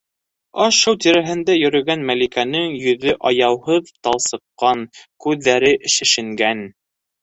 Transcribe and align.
Аш-Һыу 0.63 0.95
тирәһендә 1.05 1.57
йөрөгән 1.59 2.07
Мәликәнең 2.11 2.75
йөҙө 2.81 3.15
аяуһыҙ 3.35 3.95
талсыҡҡан, 4.09 4.87
күҙҙәре 5.29 5.77
шешенгән: 6.01 6.71